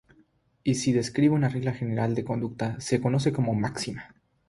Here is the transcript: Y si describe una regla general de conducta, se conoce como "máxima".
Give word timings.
Y 0.63 0.73
si 0.73 0.93
describe 0.93 1.35
una 1.35 1.47
regla 1.47 1.73
general 1.73 2.15
de 2.15 2.23
conducta, 2.23 2.75
se 2.81 2.99
conoce 2.99 3.31
como 3.31 3.53
"máxima". 3.53 4.15